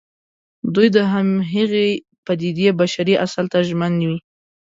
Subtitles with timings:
[0.75, 1.87] دوی د همغې
[2.25, 4.17] پدېدې بشري اصل ته ژمن وي.